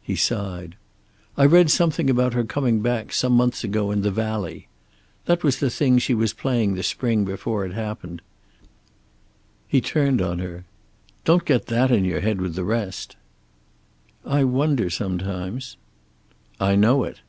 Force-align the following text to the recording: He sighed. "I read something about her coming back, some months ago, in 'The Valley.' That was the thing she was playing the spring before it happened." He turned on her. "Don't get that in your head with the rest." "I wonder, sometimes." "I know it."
He 0.00 0.16
sighed. 0.16 0.76
"I 1.36 1.44
read 1.44 1.70
something 1.70 2.08
about 2.08 2.32
her 2.32 2.42
coming 2.42 2.80
back, 2.80 3.12
some 3.12 3.34
months 3.34 3.62
ago, 3.64 3.90
in 3.90 4.00
'The 4.00 4.10
Valley.' 4.12 4.66
That 5.26 5.44
was 5.44 5.58
the 5.60 5.68
thing 5.68 5.98
she 5.98 6.14
was 6.14 6.32
playing 6.32 6.74
the 6.74 6.82
spring 6.82 7.26
before 7.26 7.66
it 7.66 7.74
happened." 7.74 8.22
He 9.66 9.82
turned 9.82 10.22
on 10.22 10.38
her. 10.38 10.64
"Don't 11.26 11.44
get 11.44 11.66
that 11.66 11.90
in 11.90 12.06
your 12.06 12.20
head 12.20 12.40
with 12.40 12.54
the 12.54 12.64
rest." 12.64 13.16
"I 14.24 14.42
wonder, 14.42 14.88
sometimes." 14.88 15.76
"I 16.58 16.74
know 16.74 17.04
it." 17.04 17.20